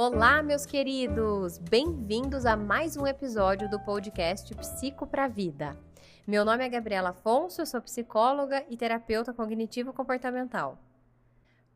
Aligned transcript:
Olá, 0.00 0.44
meus 0.44 0.64
queridos! 0.64 1.58
Bem-vindos 1.58 2.46
a 2.46 2.56
mais 2.56 2.96
um 2.96 3.04
episódio 3.04 3.68
do 3.68 3.80
podcast 3.80 4.54
Psico 4.54 5.08
para 5.08 5.26
Vida. 5.26 5.76
Meu 6.24 6.44
nome 6.44 6.64
é 6.64 6.68
Gabriela 6.68 7.08
Afonso, 7.08 7.60
eu 7.60 7.66
sou 7.66 7.82
psicóloga 7.82 8.64
e 8.70 8.76
terapeuta 8.76 9.32
cognitivo-comportamental. 9.32 10.78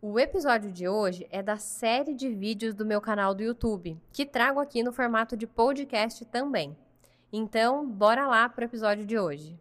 O 0.01 0.21
episódio 0.21 0.71
de 0.71 0.87
hoje 0.87 1.27
é 1.33 1.43
da 1.43 1.57
série 1.57 2.15
de 2.15 2.33
vídeos 2.33 2.77
do 2.77 2.87
meu 2.87 3.01
canal 3.01 3.35
do 3.35 3.43
YouTube, 3.43 4.01
que 4.13 4.25
trago 4.25 4.61
aqui 4.61 4.85
no 4.85 4.93
formato 4.93 5.37
de 5.37 5.49
podcast 5.49 6.25
também. 6.27 6.77
Então, 7.33 7.85
bora 7.85 8.29
lá 8.29 8.49
para 8.49 8.63
o 8.63 8.67
episódio 8.67 9.05
de 9.05 9.19
hoje. 9.19 9.59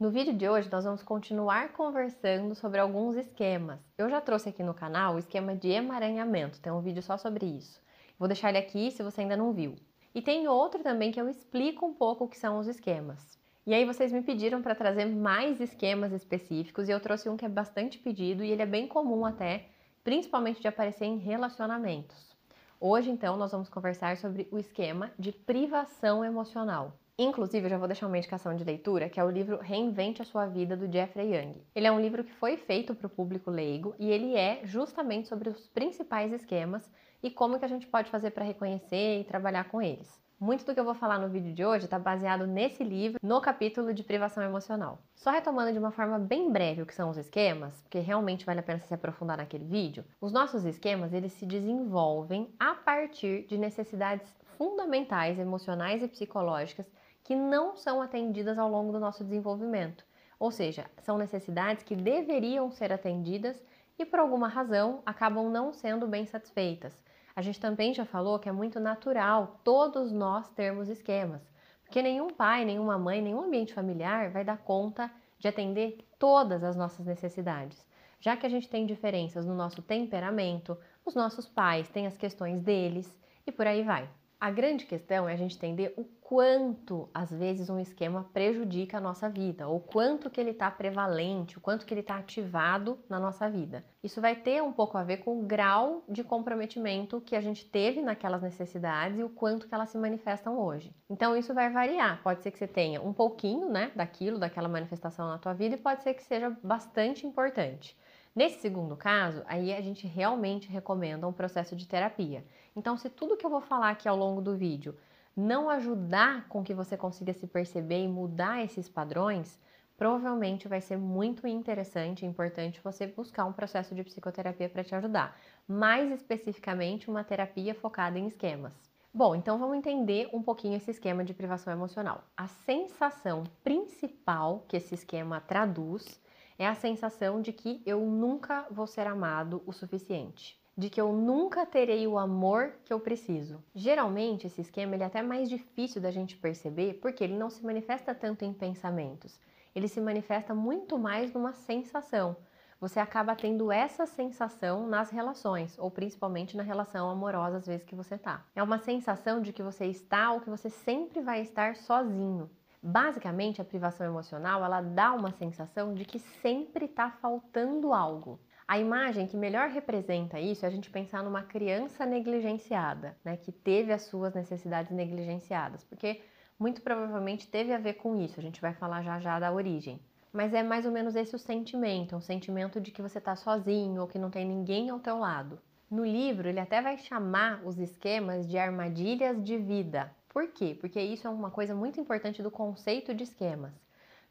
No 0.00 0.10
vídeo 0.10 0.32
de 0.32 0.48
hoje, 0.48 0.66
nós 0.72 0.86
vamos 0.86 1.02
continuar 1.02 1.74
conversando 1.74 2.54
sobre 2.54 2.80
alguns 2.80 3.16
esquemas. 3.16 3.78
Eu 3.98 4.08
já 4.08 4.18
trouxe 4.18 4.48
aqui 4.48 4.62
no 4.62 4.72
canal 4.72 5.14
o 5.14 5.18
esquema 5.18 5.54
de 5.54 5.68
emaranhamento, 5.68 6.58
tem 6.58 6.72
um 6.72 6.80
vídeo 6.80 7.02
só 7.02 7.18
sobre 7.18 7.44
isso. 7.44 7.78
Vou 8.18 8.26
deixar 8.26 8.48
ele 8.48 8.56
aqui 8.56 8.90
se 8.90 9.02
você 9.02 9.20
ainda 9.20 9.36
não 9.36 9.52
viu. 9.52 9.76
E 10.14 10.22
tem 10.22 10.48
outro 10.48 10.82
também 10.82 11.12
que 11.12 11.20
eu 11.20 11.28
explico 11.28 11.84
um 11.84 11.92
pouco 11.92 12.24
o 12.24 12.28
que 12.28 12.38
são 12.38 12.58
os 12.58 12.66
esquemas. 12.66 13.38
E 13.66 13.74
aí 13.74 13.84
vocês 13.84 14.10
me 14.10 14.22
pediram 14.22 14.62
para 14.62 14.74
trazer 14.74 15.04
mais 15.04 15.60
esquemas 15.60 16.12
específicos 16.12 16.88
e 16.88 16.92
eu 16.92 16.98
trouxe 16.98 17.28
um 17.28 17.36
que 17.36 17.44
é 17.44 17.48
bastante 17.50 17.98
pedido 17.98 18.42
e 18.42 18.50
ele 18.50 18.62
é 18.62 18.66
bem 18.66 18.88
comum 18.88 19.26
até, 19.26 19.66
principalmente 20.02 20.62
de 20.62 20.68
aparecer 20.68 21.04
em 21.04 21.18
relacionamentos. 21.18 22.34
Hoje, 22.80 23.10
então, 23.10 23.36
nós 23.36 23.52
vamos 23.52 23.68
conversar 23.68 24.16
sobre 24.16 24.48
o 24.50 24.58
esquema 24.58 25.12
de 25.18 25.30
privação 25.30 26.24
emocional. 26.24 26.94
Inclusive, 27.18 27.66
eu 27.66 27.70
já 27.70 27.78
vou 27.78 27.86
deixar 27.86 28.06
uma 28.06 28.16
indicação 28.16 28.56
de 28.56 28.64
leitura, 28.64 29.08
que 29.08 29.20
é 29.20 29.24
o 29.24 29.30
livro 29.30 29.58
Reinvente 29.58 30.22
a 30.22 30.24
Sua 30.24 30.46
Vida, 30.46 30.76
do 30.76 30.90
Jeffrey 30.90 31.34
Young. 31.34 31.54
Ele 31.74 31.86
é 31.86 31.92
um 31.92 32.00
livro 32.00 32.24
que 32.24 32.32
foi 32.32 32.56
feito 32.56 32.94
para 32.94 33.06
o 33.06 33.10
público 33.10 33.50
leigo 33.50 33.94
e 33.98 34.10
ele 34.10 34.36
é 34.36 34.60
justamente 34.64 35.28
sobre 35.28 35.48
os 35.48 35.66
principais 35.68 36.32
esquemas 36.32 36.90
e 37.22 37.30
como 37.30 37.58
que 37.58 37.64
a 37.64 37.68
gente 37.68 37.86
pode 37.86 38.10
fazer 38.10 38.30
para 38.30 38.44
reconhecer 38.44 39.20
e 39.20 39.24
trabalhar 39.24 39.64
com 39.64 39.82
eles. 39.82 40.20
Muito 40.40 40.64
do 40.64 40.72
que 40.72 40.80
eu 40.80 40.84
vou 40.84 40.94
falar 40.94 41.18
no 41.18 41.28
vídeo 41.28 41.52
de 41.52 41.62
hoje 41.62 41.84
está 41.84 41.98
baseado 41.98 42.46
nesse 42.46 42.82
livro, 42.82 43.18
no 43.22 43.42
capítulo 43.42 43.92
de 43.92 44.02
privação 44.02 44.42
emocional. 44.42 44.98
Só 45.14 45.30
retomando 45.30 45.70
de 45.70 45.78
uma 45.78 45.90
forma 45.90 46.18
bem 46.18 46.50
breve 46.50 46.80
o 46.80 46.86
que 46.86 46.94
são 46.94 47.10
os 47.10 47.18
esquemas, 47.18 47.78
porque 47.82 47.98
realmente 47.98 48.46
vale 48.46 48.60
a 48.60 48.62
pena 48.62 48.80
se 48.80 48.94
aprofundar 48.94 49.36
naquele 49.36 49.66
vídeo. 49.66 50.02
Os 50.18 50.32
nossos 50.32 50.64
esquemas, 50.64 51.12
eles 51.12 51.34
se 51.34 51.44
desenvolvem 51.44 52.54
a 52.58 52.74
partir 52.74 53.44
de 53.48 53.58
necessidades 53.58 54.26
fundamentais 54.56 55.38
emocionais 55.38 56.02
e 56.02 56.08
psicológicas 56.08 56.90
que 57.24 57.34
não 57.34 57.76
são 57.76 58.00
atendidas 58.00 58.58
ao 58.58 58.70
longo 58.70 58.92
do 58.92 59.00
nosso 59.00 59.24
desenvolvimento. 59.24 60.04
Ou 60.38 60.50
seja, 60.50 60.86
são 61.02 61.18
necessidades 61.18 61.82
que 61.82 61.94
deveriam 61.94 62.70
ser 62.70 62.92
atendidas 62.92 63.62
e 63.98 64.04
por 64.04 64.18
alguma 64.18 64.48
razão 64.48 65.02
acabam 65.04 65.50
não 65.50 65.72
sendo 65.72 66.06
bem 66.06 66.24
satisfeitas. 66.24 67.04
A 67.36 67.42
gente 67.42 67.60
também 67.60 67.92
já 67.92 68.04
falou 68.04 68.38
que 68.38 68.48
é 68.48 68.52
muito 68.52 68.80
natural 68.80 69.60
todos 69.62 70.10
nós 70.10 70.48
termos 70.50 70.88
esquemas, 70.88 71.42
porque 71.84 72.02
nenhum 72.02 72.28
pai, 72.28 72.64
nenhuma 72.64 72.98
mãe, 72.98 73.20
nenhum 73.20 73.42
ambiente 73.42 73.74
familiar 73.74 74.30
vai 74.30 74.44
dar 74.44 74.58
conta 74.58 75.10
de 75.38 75.48
atender 75.48 75.98
todas 76.18 76.62
as 76.64 76.76
nossas 76.76 77.04
necessidades. 77.04 77.86
Já 78.20 78.36
que 78.36 78.46
a 78.46 78.50
gente 78.50 78.68
tem 78.68 78.84
diferenças 78.84 79.46
no 79.46 79.54
nosso 79.54 79.82
temperamento, 79.82 80.76
os 81.04 81.14
nossos 81.14 81.46
pais 81.46 81.88
têm 81.88 82.06
as 82.06 82.16
questões 82.16 82.60
deles 82.60 83.14
e 83.46 83.52
por 83.52 83.66
aí 83.66 83.82
vai. 83.82 84.08
A 84.38 84.50
grande 84.50 84.86
questão 84.86 85.28
é 85.28 85.32
a 85.32 85.36
gente 85.36 85.56
entender 85.56 85.94
o 85.96 86.04
quanto, 86.30 87.08
às 87.12 87.28
vezes, 87.28 87.68
um 87.68 87.80
esquema 87.80 88.22
prejudica 88.32 88.98
a 88.98 89.00
nossa 89.00 89.28
vida, 89.28 89.66
ou 89.66 89.80
quanto 89.80 90.30
que 90.30 90.40
ele 90.40 90.52
está 90.52 90.70
prevalente, 90.70 91.58
o 91.58 91.60
quanto 91.60 91.84
que 91.84 91.92
ele 91.92 92.02
está 92.02 92.18
ativado 92.18 93.00
na 93.08 93.18
nossa 93.18 93.50
vida. 93.50 93.84
Isso 94.00 94.20
vai 94.20 94.36
ter 94.36 94.62
um 94.62 94.72
pouco 94.72 94.96
a 94.96 95.02
ver 95.02 95.16
com 95.24 95.40
o 95.40 95.42
grau 95.42 96.04
de 96.08 96.22
comprometimento 96.22 97.20
que 97.20 97.34
a 97.34 97.40
gente 97.40 97.64
teve 97.64 98.00
naquelas 98.00 98.42
necessidades 98.42 99.18
e 99.18 99.24
o 99.24 99.28
quanto 99.28 99.66
que 99.66 99.74
elas 99.74 99.88
se 99.88 99.98
manifestam 99.98 100.56
hoje. 100.56 100.94
Então, 101.10 101.36
isso 101.36 101.52
vai 101.52 101.68
variar. 101.68 102.22
Pode 102.22 102.44
ser 102.44 102.52
que 102.52 102.58
você 102.58 102.68
tenha 102.68 103.02
um 103.02 103.12
pouquinho, 103.12 103.68
né, 103.68 103.90
daquilo, 103.96 104.38
daquela 104.38 104.68
manifestação 104.68 105.26
na 105.26 105.36
tua 105.36 105.52
vida, 105.52 105.74
e 105.74 105.78
pode 105.78 106.04
ser 106.04 106.14
que 106.14 106.22
seja 106.22 106.56
bastante 106.62 107.26
importante. 107.26 107.98
Nesse 108.36 108.60
segundo 108.60 108.96
caso, 108.96 109.42
aí 109.46 109.74
a 109.74 109.80
gente 109.80 110.06
realmente 110.06 110.68
recomenda 110.68 111.26
um 111.26 111.32
processo 111.32 111.74
de 111.74 111.88
terapia. 111.88 112.44
Então, 112.76 112.96
se 112.96 113.10
tudo 113.10 113.36
que 113.36 113.44
eu 113.44 113.50
vou 113.50 113.60
falar 113.60 113.90
aqui 113.90 114.08
ao 114.08 114.16
longo 114.16 114.40
do 114.40 114.56
vídeo 114.56 114.96
não 115.36 115.70
ajudar 115.70 116.48
com 116.48 116.62
que 116.62 116.74
você 116.74 116.96
consiga 116.96 117.32
se 117.32 117.46
perceber 117.46 118.02
e 118.04 118.08
mudar 118.08 118.62
esses 118.62 118.88
padrões, 118.88 119.58
provavelmente 119.96 120.66
vai 120.66 120.80
ser 120.80 120.96
muito 120.96 121.46
interessante 121.46 122.22
e 122.22 122.28
importante 122.28 122.80
você 122.82 123.06
buscar 123.06 123.44
um 123.44 123.52
processo 123.52 123.94
de 123.94 124.02
psicoterapia 124.02 124.68
para 124.68 124.82
te 124.82 124.94
ajudar. 124.94 125.38
Mais 125.68 126.10
especificamente, 126.10 127.10
uma 127.10 127.22
terapia 127.22 127.74
focada 127.74 128.18
em 128.18 128.26
esquemas. 128.26 128.72
Bom, 129.12 129.34
então 129.34 129.58
vamos 129.58 129.76
entender 129.76 130.30
um 130.32 130.40
pouquinho 130.40 130.76
esse 130.76 130.92
esquema 130.92 131.24
de 131.24 131.34
privação 131.34 131.72
emocional. 131.72 132.24
A 132.36 132.46
sensação 132.46 133.42
principal 133.64 134.64
que 134.68 134.76
esse 134.76 134.94
esquema 134.94 135.40
traduz 135.40 136.20
é 136.56 136.66
a 136.66 136.74
sensação 136.74 137.42
de 137.42 137.52
que 137.52 137.82
eu 137.84 138.00
nunca 138.00 138.66
vou 138.70 138.86
ser 138.86 139.06
amado 139.06 139.62
o 139.66 139.72
suficiente, 139.72 140.60
de 140.80 140.88
que 140.88 140.98
eu 140.98 141.12
nunca 141.12 141.66
terei 141.66 142.06
o 142.06 142.16
amor 142.16 142.72
que 142.86 142.92
eu 142.92 142.98
preciso. 142.98 143.62
Geralmente 143.74 144.46
esse 144.46 144.62
esquema 144.62 144.94
ele 144.94 145.02
é 145.02 145.06
até 145.06 145.20
mais 145.20 145.46
difícil 145.46 146.00
da 146.00 146.10
gente 146.10 146.38
perceber 146.38 146.94
porque 147.02 147.22
ele 147.22 147.36
não 147.36 147.50
se 147.50 147.62
manifesta 147.62 148.14
tanto 148.14 148.46
em 148.46 148.54
pensamentos, 148.54 149.38
ele 149.74 149.86
se 149.86 150.00
manifesta 150.00 150.54
muito 150.54 150.98
mais 150.98 151.34
numa 151.34 151.52
sensação. 151.52 152.34
Você 152.80 152.98
acaba 152.98 153.36
tendo 153.36 153.70
essa 153.70 154.06
sensação 154.06 154.86
nas 154.86 155.10
relações, 155.10 155.78
ou 155.78 155.90
principalmente 155.90 156.56
na 156.56 156.62
relação 156.62 157.10
amorosa, 157.10 157.58
às 157.58 157.66
vezes 157.66 157.84
que 157.84 157.94
você 157.94 158.16
tá. 158.16 158.42
É 158.56 158.62
uma 158.62 158.78
sensação 158.78 159.42
de 159.42 159.52
que 159.52 159.62
você 159.62 159.84
está 159.84 160.32
ou 160.32 160.40
que 160.40 160.48
você 160.48 160.70
sempre 160.70 161.20
vai 161.20 161.42
estar 161.42 161.76
sozinho. 161.76 162.50
Basicamente, 162.82 163.60
a 163.60 163.66
privação 163.66 164.06
emocional 164.06 164.64
ela 164.64 164.80
dá 164.80 165.12
uma 165.12 165.30
sensação 165.30 165.92
de 165.92 166.06
que 166.06 166.18
sempre 166.18 166.86
está 166.86 167.10
faltando 167.10 167.92
algo. 167.92 168.40
A 168.70 168.78
imagem 168.78 169.26
que 169.26 169.36
melhor 169.36 169.68
representa 169.68 170.38
isso 170.38 170.64
é 170.64 170.68
a 170.68 170.70
gente 170.70 170.92
pensar 170.92 171.24
numa 171.24 171.42
criança 171.42 172.06
negligenciada, 172.06 173.16
né, 173.24 173.36
que 173.36 173.50
teve 173.50 173.92
as 173.92 174.02
suas 174.02 174.32
necessidades 174.32 174.92
negligenciadas, 174.92 175.82
porque 175.82 176.20
muito 176.56 176.80
provavelmente 176.80 177.48
teve 177.48 177.72
a 177.72 177.78
ver 177.78 177.94
com 177.94 178.14
isso. 178.14 178.38
A 178.38 178.42
gente 178.42 178.60
vai 178.60 178.72
falar 178.72 179.02
já 179.02 179.18
já 179.18 179.40
da 179.40 179.52
origem. 179.52 180.00
Mas 180.32 180.54
é 180.54 180.62
mais 180.62 180.86
ou 180.86 180.92
menos 180.92 181.16
esse 181.16 181.34
o 181.34 181.38
sentimento, 181.38 182.14
um 182.14 182.20
sentimento 182.20 182.80
de 182.80 182.92
que 182.92 183.02
você 183.02 183.18
está 183.18 183.34
sozinho 183.34 184.02
ou 184.02 184.06
que 184.06 184.20
não 184.20 184.30
tem 184.30 184.46
ninguém 184.46 184.88
ao 184.88 185.00
teu 185.00 185.18
lado. 185.18 185.58
No 185.90 186.06
livro, 186.06 186.48
ele 186.48 186.60
até 186.60 186.80
vai 186.80 186.96
chamar 186.96 187.62
os 187.64 187.76
esquemas 187.76 188.48
de 188.48 188.56
armadilhas 188.56 189.42
de 189.42 189.58
vida, 189.58 190.14
por 190.28 190.46
quê? 190.52 190.78
Porque 190.80 191.00
isso 191.00 191.26
é 191.26 191.30
uma 191.30 191.50
coisa 191.50 191.74
muito 191.74 192.00
importante 192.00 192.40
do 192.40 192.52
conceito 192.52 193.12
de 193.12 193.24
esquemas. 193.24 193.72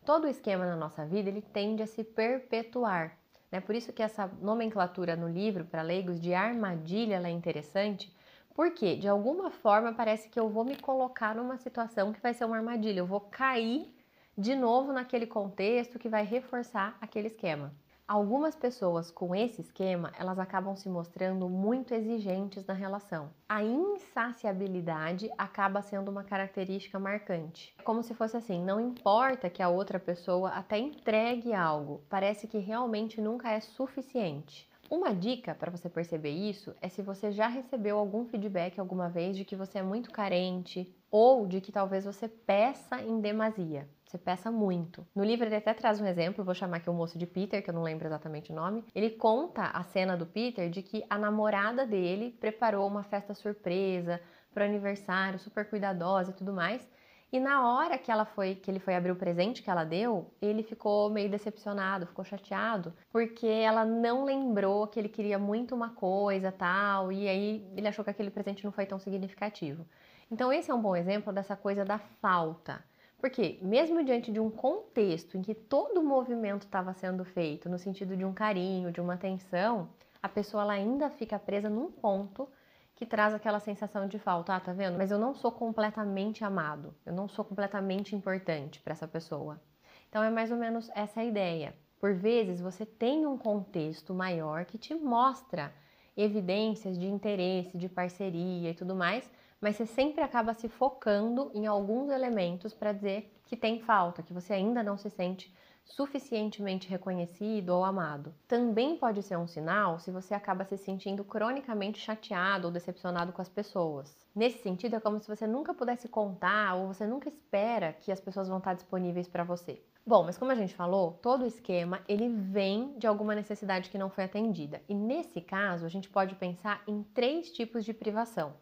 Todo 0.06 0.30
esquema 0.30 0.66
na 0.66 0.78
nossa 0.78 1.06
vida 1.06 1.28
ele 1.28 1.42
tende 1.42 1.84
a 1.84 1.88
se 1.88 2.06
perpetuar. 2.06 3.19
Né? 3.52 3.60
Por 3.60 3.76
isso 3.76 3.94
que 3.94 4.04
essa 4.04 4.28
nomenclatura 4.42 5.16
no 5.16 5.28
livro 5.28 5.66
para 5.66 5.82
leigos 5.82 6.20
de 6.20 6.34
armadilha 6.34 7.22
é 7.24 7.30
interessante, 7.30 8.14
porque 8.54 8.96
de 8.96 9.08
alguma 9.08 9.50
forma 9.50 9.94
parece 9.94 10.30
que 10.30 10.40
eu 10.40 10.50
vou 10.50 10.64
me 10.64 10.76
colocar 10.76 11.36
numa 11.36 11.58
situação 11.58 12.14
que 12.14 12.22
vai 12.22 12.34
ser 12.34 12.46
uma 12.46 12.58
armadilha, 12.58 13.00
eu 13.00 13.06
vou 13.06 13.22
cair 13.22 13.94
de 14.38 14.56
novo 14.56 14.94
naquele 14.94 15.28
contexto 15.28 16.00
que 16.00 16.10
vai 16.10 16.24
reforçar 16.24 16.98
aquele 17.02 17.28
esquema. 17.28 17.74
Algumas 18.10 18.56
pessoas 18.56 19.12
com 19.12 19.36
esse 19.36 19.62
esquema, 19.62 20.12
elas 20.18 20.40
acabam 20.40 20.76
se 20.76 20.90
mostrando 20.90 21.48
muito 21.48 21.94
exigentes 21.94 22.66
na 22.66 22.74
relação. 22.74 23.30
A 23.48 23.64
insaciabilidade 23.64 25.30
acaba 25.38 25.84
sendo 25.84 26.10
uma 26.10 26.24
característica 26.24 26.98
marcante. 26.98 27.72
É 27.78 27.84
como 27.84 28.02
se 28.02 28.16
fosse 28.16 28.36
assim, 28.36 28.66
não 28.66 28.82
importa 28.82 29.48
que 29.48 29.62
a 29.62 29.70
outra 29.70 30.00
pessoa 30.00 30.50
até 30.50 30.80
entregue 30.80 31.54
algo, 31.54 32.02
parece 32.10 32.48
que 32.48 32.58
realmente 32.58 33.22
nunca 33.22 33.52
é 33.52 33.60
suficiente. 33.60 34.68
Uma 34.90 35.14
dica 35.14 35.54
para 35.54 35.70
você 35.70 35.88
perceber 35.88 36.32
isso 36.32 36.74
é 36.82 36.90
se 36.90 37.04
você 37.04 37.32
já 37.32 37.46
recebeu 37.46 38.00
algum 38.00 38.26
feedback 38.26 38.80
alguma 38.80 39.08
vez 39.08 39.38
de 39.38 39.46
que 39.46 39.56
você 39.56 39.78
é 39.78 39.84
muito 39.84 40.10
carente 40.10 40.92
ou 41.12 41.46
de 41.46 41.62
que 41.62 41.72
talvez 41.72 42.06
você 42.06 42.28
peça 42.28 43.00
em 43.04 43.22
demasia. 43.22 43.88
Você 44.10 44.18
peça 44.18 44.50
muito. 44.50 45.06
No 45.14 45.24
livro 45.24 45.46
ele 45.46 45.56
até 45.56 45.72
traz 45.72 46.02
um 46.02 46.06
exemplo, 46.08 46.44
vou 46.44 46.56
chamar 46.56 46.78
aqui 46.78 46.90
o 46.90 46.94
moço 46.94 47.16
de 47.16 47.28
Peter, 47.28 47.64
que 47.64 47.70
eu 47.70 47.74
não 47.76 47.84
lembro 47.84 48.08
exatamente 48.08 48.52
o 48.52 48.56
nome. 48.56 48.84
Ele 48.96 49.12
conta 49.12 49.66
a 49.66 49.84
cena 49.84 50.18
do 50.18 50.26
Peter 50.26 50.68
de 50.68 50.82
que 50.82 51.06
a 51.08 51.16
namorada 51.16 51.86
dele 51.86 52.36
preparou 52.40 52.88
uma 52.88 53.04
festa 53.04 53.36
surpresa 53.36 54.20
para 54.52 54.64
o 54.64 54.68
aniversário, 54.68 55.38
super 55.38 55.70
cuidadosa 55.70 56.32
e 56.32 56.34
tudo 56.34 56.52
mais. 56.52 56.90
E 57.32 57.40
na 57.40 57.72
hora 57.72 58.00
que 58.00 58.12
ela 58.12 58.26
foi, 58.26 58.56
que 58.56 58.72
ele 58.72 58.80
foi 58.80 58.96
abrir 58.96 59.12
o 59.12 59.16
presente 59.16 59.62
que 59.62 59.70
ela 59.70 59.84
deu, 59.84 60.34
ele 60.42 60.64
ficou 60.64 61.12
meio 61.12 61.30
decepcionado, 61.30 62.08
ficou 62.08 62.26
chateado, 62.26 62.92
porque 63.12 63.46
ela 63.46 63.86
não 63.86 64.26
lembrou 64.26 64.88
que 64.88 65.00
ele 65.00 65.10
queria 65.10 65.38
muito 65.38 65.76
uma 65.76 65.92
coisa, 65.92 66.52
tal, 66.52 67.12
e 67.12 67.28
aí 67.28 67.72
ele 67.76 67.88
achou 67.88 68.04
que 68.04 68.10
aquele 68.10 68.32
presente 68.32 68.66
não 68.66 68.72
foi 68.72 68.88
tão 68.88 68.98
significativo. 68.98 69.86
Então 70.32 70.52
esse 70.52 70.72
é 70.72 70.74
um 70.74 70.82
bom 70.82 70.96
exemplo 70.96 71.32
dessa 71.32 71.56
coisa 71.56 71.86
da 71.86 72.00
falta. 72.00 72.84
Porque, 73.20 73.60
mesmo 73.62 74.04
diante 74.04 74.32
de 74.32 74.40
um 74.40 74.50
contexto 74.50 75.38
em 75.38 75.42
que 75.42 75.54
todo 75.54 76.00
o 76.00 76.04
movimento 76.04 76.64
estava 76.64 76.94
sendo 76.94 77.26
feito 77.26 77.70
no 77.70 77.78
sentido 77.78 78.16
de 78.16 78.24
um 78.24 78.34
carinho, 78.34 78.92
de 78.92 79.02
uma 79.02 79.16
atenção, 79.16 79.90
a 80.24 80.30
pessoa 80.30 80.72
ainda 80.72 81.10
fica 81.10 81.38
presa 81.38 81.70
num 81.70 81.92
ponto 81.92 82.48
que 82.96 83.06
traz 83.06 83.34
aquela 83.34 83.60
sensação 83.60 84.08
de 84.08 84.18
falta. 84.18 84.56
Ah, 84.56 84.60
tá 84.60 84.72
vendo? 84.72 84.98
Mas 84.98 85.12
eu 85.12 85.20
não 85.20 85.34
sou 85.34 85.52
completamente 85.52 86.44
amado, 86.44 86.94
eu 87.06 87.14
não 87.14 87.28
sou 87.28 87.44
completamente 87.44 88.16
importante 88.16 88.80
para 88.80 88.94
essa 88.94 89.08
pessoa. 89.08 89.62
Então 90.10 90.24
é 90.24 90.30
mais 90.30 90.50
ou 90.52 90.58
menos 90.58 90.90
essa 90.96 91.20
a 91.20 91.26
ideia. 91.26 91.76
Por 92.00 92.14
vezes 92.14 92.62
você 92.62 92.86
tem 92.86 93.26
um 93.28 93.38
contexto 93.38 94.14
maior 94.14 94.64
que 94.64 94.78
te 94.78 94.96
mostra 94.96 95.74
evidências 96.16 96.98
de 96.98 97.08
interesse, 97.08 97.78
de 97.78 97.90
parceria 97.90 98.72
e 98.72 98.74
tudo 98.74 98.96
mais, 98.96 99.30
mas 99.62 99.76
você 99.76 99.86
sempre 99.86 100.24
acaba 100.24 100.54
se 100.54 100.70
focando 100.70 101.52
em 101.54 101.68
alguns 101.68 102.10
elementos 102.10 102.74
para 102.74 102.94
dizer 102.94 103.34
que 103.46 103.58
tem 103.58 103.80
falta, 103.80 104.24
que 104.24 104.34
você 104.34 104.54
ainda 104.54 104.82
não 104.84 104.98
se 104.98 105.10
sente 105.10 105.54
suficientemente 105.84 106.88
reconhecido 106.88 107.70
ou 107.70 107.84
amado. 107.84 108.34
Também 108.48 108.96
pode 108.96 109.24
ser 109.24 109.38
um 109.38 109.48
sinal 109.48 110.00
se 110.00 110.12
você 110.12 110.34
acaba 110.34 110.64
se 110.64 110.78
sentindo 110.78 111.24
cronicamente 111.24 112.00
chateado 112.00 112.68
ou 112.68 112.74
decepcionado 112.74 113.34
com 113.34 113.42
as 113.42 113.50
pessoas. 113.50 114.16
Nesse 114.36 114.62
sentido, 114.62 114.96
é 114.96 115.00
como 115.00 115.20
se 115.20 115.28
você 115.28 115.48
nunca 115.48 115.74
pudesse 115.74 116.08
contar 116.08 116.76
ou 116.76 116.88
você 116.88 117.08
nunca 117.08 117.28
espera 117.28 117.94
que 117.94 118.12
as 118.12 118.20
pessoas 118.20 118.48
vão 118.48 118.60
estar 118.60 118.76
disponíveis 118.76 119.28
para 119.28 119.44
você. 119.44 119.82
Bom, 120.06 120.24
mas 120.24 120.38
como 120.38 120.52
a 120.52 120.56
gente 120.56 120.76
falou, 120.76 121.14
todo 121.22 121.44
o 121.44 121.48
esquema 121.48 122.02
ele 122.08 122.30
vem 122.30 122.98
de 122.98 123.08
alguma 123.08 123.36
necessidade 123.36 123.90
que 123.90 123.98
não 123.98 124.10
foi 124.10 124.24
atendida. 124.24 124.82
E 124.88 124.94
nesse 124.94 125.42
caso, 125.42 125.86
a 125.86 125.90
gente 125.90 126.10
pode 126.10 126.36
pensar 126.36 126.84
em 126.88 127.04
três 127.04 127.52
tipos 127.52 127.84
de 127.84 127.94
privação. 127.94 128.54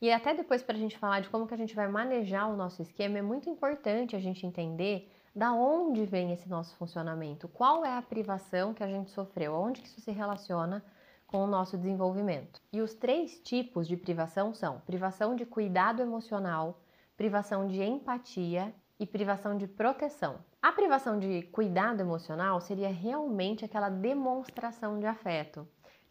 E 0.00 0.12
até 0.12 0.32
depois 0.32 0.62
para 0.62 0.76
a 0.76 0.78
gente 0.78 0.96
falar 0.96 1.20
de 1.20 1.28
como 1.28 1.46
que 1.46 1.54
a 1.54 1.56
gente 1.56 1.74
vai 1.74 1.88
manejar 1.88 2.48
o 2.48 2.56
nosso 2.56 2.80
esquema, 2.80 3.18
é 3.18 3.22
muito 3.22 3.50
importante 3.50 4.14
a 4.14 4.20
gente 4.20 4.46
entender 4.46 5.12
da 5.34 5.52
onde 5.52 6.06
vem 6.06 6.32
esse 6.32 6.48
nosso 6.48 6.76
funcionamento, 6.76 7.48
qual 7.48 7.84
é 7.84 7.96
a 7.96 8.02
privação 8.02 8.72
que 8.72 8.82
a 8.82 8.88
gente 8.88 9.10
sofreu, 9.10 9.54
onde 9.54 9.80
que 9.80 9.88
isso 9.88 10.00
se 10.00 10.10
relaciona 10.10 10.84
com 11.26 11.44
o 11.44 11.46
nosso 11.46 11.76
desenvolvimento. 11.76 12.60
E 12.72 12.80
os 12.80 12.94
três 12.94 13.38
tipos 13.40 13.86
de 13.86 13.96
privação 13.96 14.54
são 14.54 14.80
privação 14.80 15.36
de 15.36 15.44
cuidado 15.44 16.00
emocional, 16.00 16.80
privação 17.16 17.66
de 17.66 17.82
empatia 17.82 18.72
e 18.98 19.06
privação 19.06 19.56
de 19.56 19.66
proteção. 19.66 20.38
A 20.60 20.72
privação 20.72 21.18
de 21.18 21.42
cuidado 21.42 22.00
emocional 22.00 22.60
seria 22.60 22.88
realmente 22.88 23.64
aquela 23.64 23.88
demonstração 23.88 24.98
de 24.98 25.06
afeto, 25.06 25.68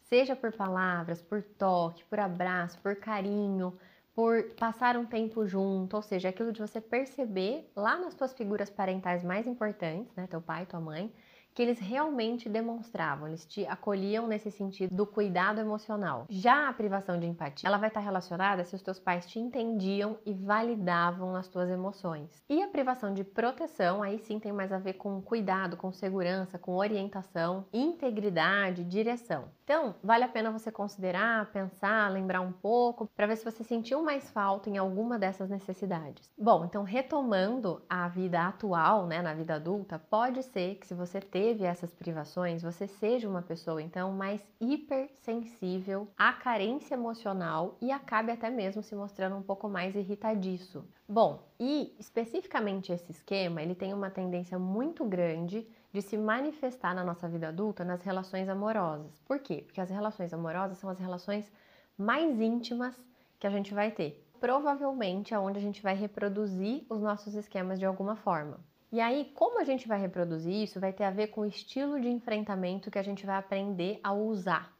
seja 0.08 0.34
por 0.36 0.52
palavras, 0.52 1.22
por 1.22 1.42
toque, 1.42 2.04
por 2.04 2.18
abraço, 2.18 2.78
por 2.80 2.96
carinho, 2.96 3.78
por 4.14 4.42
passar 4.58 4.96
um 4.96 5.06
tempo 5.06 5.46
junto, 5.46 5.94
ou 5.96 6.02
seja, 6.02 6.30
aquilo 6.30 6.52
de 6.52 6.60
você 6.60 6.80
perceber 6.80 7.70
lá 7.76 7.96
nas 7.98 8.14
suas 8.14 8.32
figuras 8.34 8.70
parentais 8.70 9.22
mais 9.22 9.46
importantes, 9.46 10.14
né, 10.16 10.26
teu 10.26 10.40
pai, 10.40 10.66
tua 10.66 10.80
mãe, 10.80 11.12
que 11.58 11.62
eles 11.62 11.80
realmente 11.80 12.48
demonstravam, 12.48 13.26
eles 13.26 13.44
te 13.44 13.66
acolhiam 13.66 14.28
nesse 14.28 14.48
sentido 14.48 14.94
do 14.94 15.04
cuidado 15.04 15.60
emocional. 15.60 16.24
Já 16.30 16.68
a 16.68 16.72
privação 16.72 17.18
de 17.18 17.26
empatia, 17.26 17.68
ela 17.68 17.78
vai 17.78 17.88
estar 17.88 17.98
relacionada 17.98 18.62
se 18.62 18.76
os 18.76 18.80
teus 18.80 19.00
pais 19.00 19.26
te 19.26 19.40
entendiam 19.40 20.16
e 20.24 20.32
validavam 20.32 21.34
as 21.34 21.48
tuas 21.48 21.68
emoções. 21.68 22.30
E 22.48 22.62
a 22.62 22.68
privação 22.68 23.12
de 23.12 23.24
proteção, 23.24 24.04
aí 24.04 24.20
sim 24.20 24.38
tem 24.38 24.52
mais 24.52 24.70
a 24.70 24.78
ver 24.78 24.92
com 24.92 25.20
cuidado, 25.20 25.76
com 25.76 25.90
segurança, 25.90 26.60
com 26.60 26.76
orientação, 26.76 27.66
integridade, 27.72 28.84
direção. 28.84 29.46
Então, 29.64 29.96
vale 30.00 30.22
a 30.22 30.28
pena 30.28 30.52
você 30.52 30.70
considerar, 30.70 31.50
pensar, 31.50 32.08
lembrar 32.12 32.40
um 32.40 32.52
pouco 32.52 33.08
para 33.16 33.26
ver 33.26 33.36
se 33.36 33.44
você 33.44 33.64
sentiu 33.64 34.00
mais 34.00 34.30
falta 34.30 34.70
em 34.70 34.78
alguma 34.78 35.18
dessas 35.18 35.50
necessidades. 35.50 36.32
Bom, 36.38 36.64
então 36.64 36.84
retomando 36.84 37.82
a 37.90 38.06
vida 38.06 38.46
atual, 38.46 39.08
né, 39.08 39.20
na 39.20 39.34
vida 39.34 39.56
adulta, 39.56 39.98
pode 39.98 40.44
ser 40.44 40.76
que 40.76 40.86
se 40.86 40.94
você 40.94 41.20
teve 41.20 41.47
teve 41.48 41.64
essas 41.64 41.94
privações, 41.94 42.60
você 42.60 42.86
seja 42.86 43.26
uma 43.26 43.40
pessoa 43.40 43.80
então 43.80 44.12
mais 44.12 44.46
hipersensível 44.60 46.06
à 46.14 46.30
carência 46.30 46.92
emocional 46.92 47.78
e 47.80 47.90
acabe 47.90 48.30
até 48.30 48.50
mesmo 48.50 48.82
se 48.82 48.94
mostrando 48.94 49.34
um 49.34 49.42
pouco 49.42 49.66
mais 49.66 49.96
irritadiço. 49.96 50.84
Bom, 51.08 51.42
e 51.58 51.96
especificamente 51.98 52.92
esse 52.92 53.10
esquema, 53.10 53.62
ele 53.62 53.74
tem 53.74 53.94
uma 53.94 54.10
tendência 54.10 54.58
muito 54.58 55.06
grande 55.06 55.66
de 55.90 56.02
se 56.02 56.18
manifestar 56.18 56.94
na 56.94 57.02
nossa 57.02 57.26
vida 57.26 57.48
adulta 57.48 57.82
nas 57.82 58.02
relações 58.02 58.46
amorosas. 58.46 59.18
Por 59.26 59.38
quê? 59.38 59.62
Porque 59.64 59.80
as 59.80 59.88
relações 59.88 60.34
amorosas 60.34 60.76
são 60.76 60.90
as 60.90 60.98
relações 60.98 61.50
mais 61.96 62.38
íntimas 62.42 62.94
que 63.40 63.46
a 63.46 63.50
gente 63.50 63.72
vai 63.72 63.90
ter. 63.90 64.22
Provavelmente 64.38 65.32
é 65.32 65.38
onde 65.38 65.58
a 65.58 65.62
gente 65.62 65.82
vai 65.82 65.94
reproduzir 65.94 66.84
os 66.90 67.00
nossos 67.00 67.34
esquemas 67.34 67.78
de 67.78 67.86
alguma 67.86 68.16
forma. 68.16 68.60
E 68.90 69.00
aí, 69.00 69.30
como 69.34 69.60
a 69.60 69.64
gente 69.64 69.86
vai 69.86 70.00
reproduzir 70.00 70.54
isso, 70.54 70.80
vai 70.80 70.92
ter 70.92 71.04
a 71.04 71.10
ver 71.10 71.26
com 71.28 71.42
o 71.42 71.46
estilo 71.46 72.00
de 72.00 72.08
enfrentamento 72.08 72.90
que 72.90 72.98
a 72.98 73.02
gente 73.02 73.26
vai 73.26 73.36
aprender 73.36 74.00
a 74.02 74.12
usar. 74.14 74.74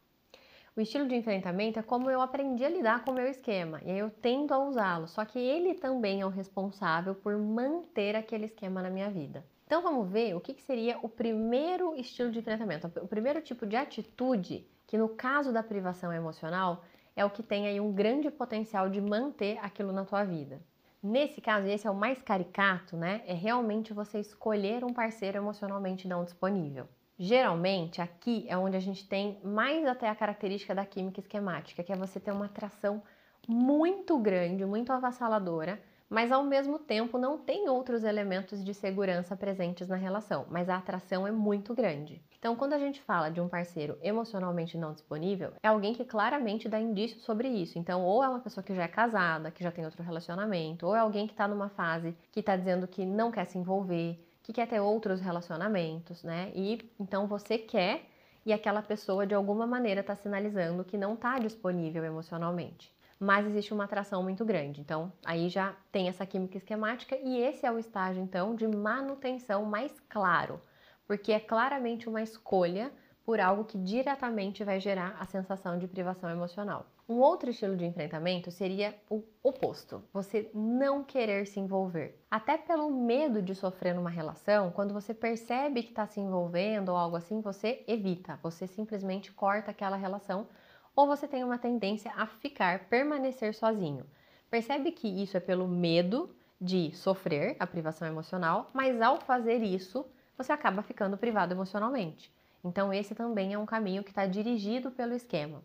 O 0.75 0.81
estilo 0.81 1.07
de 1.07 1.15
enfrentamento 1.15 1.77
é 1.77 1.83
como 1.83 2.09
eu 2.09 2.21
aprendi 2.21 2.63
a 2.63 2.69
lidar 2.69 3.03
com 3.03 3.11
o 3.11 3.13
meu 3.13 3.27
esquema, 3.27 3.81
e 3.83 3.91
aí 3.91 3.99
eu 3.99 4.09
tendo 4.09 4.53
a 4.53 4.59
usá-lo, 4.59 5.07
só 5.07 5.25
que 5.25 5.37
ele 5.37 5.75
também 5.75 6.21
é 6.21 6.25
o 6.25 6.29
responsável 6.29 7.13
por 7.13 7.37
manter 7.37 8.15
aquele 8.15 8.45
esquema 8.45 8.81
na 8.81 8.89
minha 8.89 9.11
vida. 9.11 9.45
Então 9.65 9.83
vamos 9.83 10.09
ver 10.09 10.35
o 10.35 10.39
que, 10.41 10.53
que 10.53 10.63
seria 10.63 10.97
o 11.03 11.09
primeiro 11.09 11.93
estilo 11.95 12.31
de 12.31 12.39
enfrentamento, 12.39 12.87
o 13.01 13.07
primeiro 13.07 13.41
tipo 13.41 13.67
de 13.67 13.75
atitude 13.75 14.65
que 14.87 14.97
no 14.97 15.09
caso 15.09 15.53
da 15.53 15.61
privação 15.61 16.11
emocional 16.11 16.83
é 17.15 17.23
o 17.23 17.29
que 17.29 17.43
tem 17.43 17.67
aí 17.67 17.79
um 17.79 17.93
grande 17.93 18.31
potencial 18.31 18.89
de 18.89 18.99
manter 18.99 19.59
aquilo 19.59 19.91
na 19.91 20.03
tua 20.03 20.23
vida. 20.23 20.59
Nesse 21.01 21.39
caso, 21.39 21.65
e 21.67 21.71
esse 21.71 21.87
é 21.87 21.91
o 21.91 21.95
mais 21.95 22.21
caricato, 22.21 22.97
né? 22.97 23.23
É 23.25 23.33
realmente 23.33 23.93
você 23.93 24.19
escolher 24.19 24.83
um 24.83 24.93
parceiro 24.93 25.37
emocionalmente 25.37 26.07
não 26.07 26.23
disponível. 26.25 26.87
Geralmente, 27.17 28.01
aqui 28.01 28.45
é 28.47 28.57
onde 28.57 28.75
a 28.75 28.79
gente 28.81 29.07
tem 29.07 29.39
mais 29.43 29.85
até 29.85 30.09
a 30.09 30.15
característica 30.15 30.75
da 30.75 30.85
química 30.85 31.19
esquemática, 31.19 31.83
que 31.83 31.91
é 31.91 31.95
você 31.95 32.19
ter 32.19 32.31
uma 32.31 32.45
atração 32.45 33.01
muito 33.47 34.17
grande, 34.17 34.65
muito 34.65 34.91
avassaladora 34.91 35.81
mas 36.09 36.31
ao 36.31 36.43
mesmo 36.43 36.79
tempo 36.79 37.17
não 37.17 37.37
tem 37.37 37.69
outros 37.69 38.03
elementos 38.03 38.63
de 38.63 38.73
segurança 38.73 39.37
presentes 39.37 39.87
na 39.87 39.95
relação, 39.95 40.45
mas 40.49 40.67
a 40.67 40.77
atração 40.77 41.27
é 41.27 41.31
muito 41.31 41.75
grande. 41.75 42.21
Então, 42.39 42.55
quando 42.55 42.73
a 42.73 42.79
gente 42.79 43.01
fala 43.01 43.29
de 43.29 43.39
um 43.39 43.47
parceiro 43.47 43.97
emocionalmente 44.01 44.77
não 44.77 44.93
disponível, 44.93 45.51
é 45.61 45.67
alguém 45.67 45.93
que 45.93 46.05
claramente 46.05 46.67
dá 46.67 46.79
indício 46.79 47.19
sobre 47.19 47.49
isso. 47.49 47.77
Então, 47.77 48.03
ou 48.03 48.23
é 48.23 48.29
uma 48.29 48.39
pessoa 48.39 48.63
que 48.63 48.73
já 48.73 48.83
é 48.83 48.87
casada, 48.87 49.51
que 49.51 49.63
já 49.63 49.71
tem 49.71 49.85
outro 49.85 50.01
relacionamento, 50.01 50.87
ou 50.87 50.95
é 50.95 50.99
alguém 50.99 51.27
que 51.27 51.33
está 51.33 51.47
numa 51.47 51.69
fase 51.69 52.17
que 52.31 52.39
está 52.39 52.55
dizendo 52.55 52.87
que 52.87 53.05
não 53.05 53.29
quer 53.29 53.45
se 53.45 53.57
envolver, 53.57 54.17
que 54.41 54.53
quer 54.53 54.67
ter 54.67 54.79
outros 54.79 55.21
relacionamentos, 55.21 56.23
né? 56.23 56.51
E 56.55 56.79
então 56.99 57.27
você 57.27 57.57
quer 57.57 58.05
e 58.45 58.53
aquela 58.53 58.81
pessoa 58.81 59.27
de 59.27 59.35
alguma 59.35 59.67
maneira 59.67 60.01
está 60.01 60.15
sinalizando 60.15 60.83
que 60.83 60.97
não 60.97 61.13
está 61.13 61.37
disponível 61.37 62.03
emocionalmente 62.03 62.91
mas 63.19 63.45
existe 63.45 63.73
uma 63.73 63.83
atração 63.83 64.23
muito 64.23 64.45
grande. 64.45 64.79
Então, 64.79 65.11
aí 65.25 65.49
já 65.49 65.75
tem 65.91 66.07
essa 66.07 66.25
química 66.25 66.57
esquemática 66.57 67.17
e 67.17 67.37
esse 67.37 67.65
é 67.65 67.71
o 67.71 67.77
estágio 67.77 68.23
então 68.23 68.55
de 68.55 68.67
manutenção 68.67 69.65
mais 69.65 69.99
claro, 70.07 70.61
porque 71.05 71.31
é 71.31 71.39
claramente 71.39 72.07
uma 72.07 72.21
escolha 72.21 72.91
por 73.25 73.39
algo 73.39 73.65
que 73.65 73.77
diretamente 73.77 74.63
vai 74.63 74.79
gerar 74.79 75.15
a 75.19 75.25
sensação 75.25 75.77
de 75.77 75.87
privação 75.87 76.29
emocional. 76.29 76.87
Um 77.07 77.17
outro 77.17 77.49
estilo 77.49 77.75
de 77.75 77.85
enfrentamento 77.85 78.51
seria 78.51 78.95
o 79.09 79.23
oposto, 79.43 80.03
você 80.13 80.49
não 80.53 81.03
querer 81.03 81.45
se 81.47 81.59
envolver. 81.59 82.23
Até 82.29 82.57
pelo 82.57 82.89
medo 82.89 83.41
de 83.41 83.55
sofrer 83.55 83.95
numa 83.95 84.11
relação, 84.11 84.71
quando 84.71 84.93
você 84.93 85.13
percebe 85.13 85.81
que 85.81 85.89
está 85.89 86.05
se 86.05 86.19
envolvendo 86.19 86.89
ou 86.89 86.95
algo 86.95 87.15
assim, 87.15 87.41
você 87.41 87.83
evita, 87.87 88.39
você 88.41 88.67
simplesmente 88.67 89.31
corta 89.31 89.71
aquela 89.71 89.95
relação 89.95 90.47
ou 90.95 91.07
você 91.07 91.27
tem 91.27 91.43
uma 91.43 91.57
tendência 91.57 92.11
a 92.15 92.25
ficar, 92.25 92.85
permanecer 92.85 93.53
sozinho. 93.53 94.05
Percebe 94.49 94.91
que 94.91 95.07
isso 95.07 95.37
é 95.37 95.39
pelo 95.39 95.67
medo 95.67 96.33
de 96.59 96.91
sofrer 96.95 97.55
a 97.59 97.67
privação 97.67 98.07
emocional, 98.07 98.69
mas 98.73 99.01
ao 99.01 99.21
fazer 99.21 99.63
isso, 99.63 100.05
você 100.37 100.51
acaba 100.51 100.81
ficando 100.81 101.17
privado 101.17 101.53
emocionalmente. 101.53 102.31
Então, 102.63 102.93
esse 102.93 103.15
também 103.15 103.53
é 103.53 103.57
um 103.57 103.65
caminho 103.65 104.03
que 104.03 104.09
está 104.09 104.25
dirigido 104.25 104.91
pelo 104.91 105.13
esquema. 105.13 105.63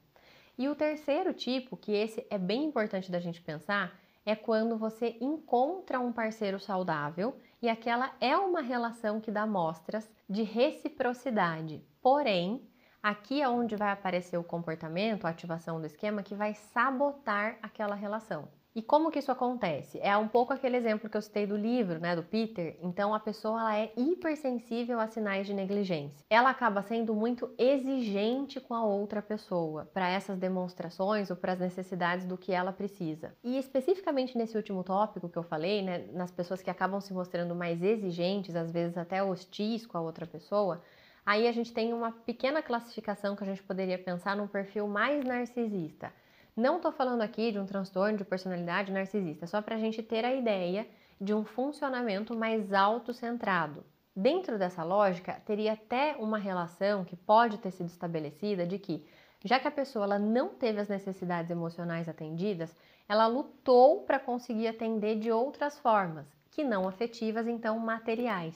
E 0.57 0.69
o 0.69 0.75
terceiro 0.75 1.33
tipo, 1.33 1.77
que 1.77 1.93
esse 1.93 2.25
é 2.31 2.39
bem 2.39 2.65
importante 2.65 3.11
da 3.11 3.19
gente 3.19 3.41
pensar, 3.41 3.99
é 4.25 4.35
quando 4.35 4.79
você 4.79 5.17
encontra 5.21 6.01
um 6.01 6.13
parceiro 6.13 6.59
saudável 6.59 7.37
e 7.61 7.69
aquela 7.69 8.15
é 8.21 8.37
uma 8.37 8.61
relação 8.61 9.21
que 9.21 9.31
dá 9.31 9.47
mostras 9.47 10.09
de 10.29 10.43
reciprocidade. 10.43 11.83
Porém, 12.01 12.63
Aqui 13.05 13.43
é 13.43 13.47
onde 13.47 13.77
vai 13.77 13.91
aparecer 13.91 14.39
o 14.39 14.43
comportamento, 14.43 15.27
a 15.27 15.29
ativação 15.29 15.79
do 15.79 15.87
esquema 15.87 16.23
que 16.23 16.35
vai 16.35 16.55
sabotar 16.55 17.59
aquela 17.61 17.95
relação. 17.95 18.49
E 18.75 18.81
como 18.81 19.11
que 19.11 19.19
isso 19.19 19.31
acontece? 19.31 20.01
É 20.01 20.17
um 20.17 20.27
pouco 20.27 20.55
aquele 20.55 20.79
exemplo 20.79 21.11
que 21.11 21.17
eu 21.19 21.21
citei 21.21 21.47
do 21.47 21.55
livro, 21.55 22.01
né, 22.01 22.17
do 22.17 22.23
Peter. 22.23 22.79
Então 22.81 23.15
a 23.15 23.21
pessoa 23.21 23.61
ela 23.61 23.77
é 23.77 23.93
hipersensível 23.95 24.99
a 24.99 25.07
sinais 25.07 25.47
de 25.47 25.53
negligência. 25.53 26.25
Ela 26.31 26.49
acaba 26.49 26.81
sendo 26.81 27.15
muito 27.15 27.53
exigente 27.59 28.59
com 28.59 28.73
a 28.73 28.83
outra 28.83 29.21
pessoa 29.21 29.85
para 29.93 30.09
essas 30.09 30.39
demonstrações 30.39 31.29
ou 31.29 31.37
para 31.37 31.53
as 31.53 31.61
necessidades 31.61 32.25
do 32.25 32.39
que 32.39 32.53
ela 32.53 32.73
precisa. 32.73 33.35
E 33.45 33.59
especificamente 33.59 34.39
nesse 34.39 34.57
último 34.57 34.83
tópico 34.83 35.29
que 35.29 35.37
eu 35.37 35.43
falei, 35.43 35.83
né, 35.83 36.07
nas 36.15 36.31
pessoas 36.31 36.63
que 36.63 36.71
acabam 36.71 37.03
se 37.03 37.13
mostrando 37.13 37.55
mais 37.55 37.83
exigentes, 37.83 38.57
às 38.57 38.73
vezes 38.73 38.97
até 38.97 39.23
hostis 39.23 39.85
com 39.85 39.99
a 39.99 40.01
outra 40.01 40.27
pessoa, 40.27 40.81
Aí 41.27 41.49
a 41.49 41.53
gente 41.53 41.73
tem 41.73 41.93
uma 41.95 42.13
pequena 42.13 42.63
classificação 42.63 43.35
que 43.35 43.43
a 43.43 43.47
gente 43.47 43.63
poderia 43.63 43.99
pensar 43.99 44.37
num 44.37 44.47
perfil 44.47 44.87
mais 44.87 45.25
narcisista. 45.25 46.13
Não 46.55 46.77
estou 46.77 46.93
falando 46.93 47.23
aqui 47.23 47.51
de 47.51 47.59
um 47.59 47.67
transtorno 47.67 48.19
de 48.19 48.25
personalidade 48.25 48.93
narcisista, 48.93 49.47
só 49.47 49.63
para 49.63 49.77
a 49.77 49.79
gente 49.79 50.03
ter 50.03 50.25
a 50.25 50.35
ideia 50.35 50.87
de 51.21 51.33
um 51.33 51.45
funcionamento 51.45 52.37
mais 52.37 52.73
autocentrado. 52.73 53.85
Dentro 54.15 54.59
dessa 54.59 54.85
lógica, 54.85 55.41
teria 55.47 55.73
até 55.73 56.15
uma 56.19 56.39
relação 56.39 57.05
que 57.05 57.17
pode 57.17 57.59
ter 57.59 57.73
sido 57.73 57.89
estabelecida 57.89 58.67
de 58.67 58.79
que, 58.79 59.05
já 59.45 59.59
que 59.59 59.67
a 59.67 59.73
pessoa 59.73 60.19
não 60.19 60.51
teve 60.51 60.81
as 60.81 60.89
necessidades 60.89 61.51
emocionais 61.51 62.09
atendidas, 62.09 62.77
ela 63.09 63.27
lutou 63.27 64.03
para 64.03 64.21
conseguir 64.21 64.69
atender 64.69 65.19
de 65.19 65.33
outras 65.33 65.79
formas, 65.79 66.27
que 66.51 66.63
não 66.63 66.87
afetivas, 66.87 67.49
então 67.49 67.79
materiais, 67.79 68.55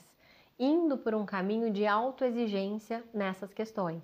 indo 0.59 0.99
por 0.99 1.15
um 1.15 1.25
caminho 1.25 1.71
de 1.71 1.87
autoexigência 1.87 3.05
nessas 3.15 3.53
questões. 3.53 4.03